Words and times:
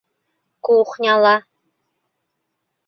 Кухняла? 0.65 1.35